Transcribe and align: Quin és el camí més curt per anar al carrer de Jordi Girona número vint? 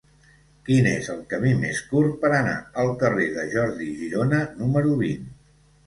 Quin 0.69 0.87
és 0.91 1.09
el 1.15 1.19
camí 1.33 1.51
més 1.59 1.83
curt 1.93 2.17
per 2.25 2.33
anar 2.39 2.57
al 2.85 2.91
carrer 3.05 3.31
de 3.39 3.47
Jordi 3.55 3.95
Girona 4.03 4.45
número 4.65 5.01
vint? 5.09 5.35